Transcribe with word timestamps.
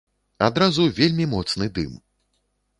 Адразу 0.47 0.87
вельмі 1.01 1.29
моцны 1.35 1.71
дым. 1.79 1.95